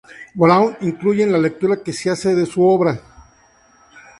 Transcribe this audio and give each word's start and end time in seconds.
Brown" 0.33 0.75
influyen 0.81 1.27
en 1.27 1.33
la 1.33 1.37
lectura 1.37 1.77
que 1.83 1.93
se 1.93 2.09
hace 2.09 2.33
de 2.33 2.47
su 2.47 2.65
obra. 2.65 2.99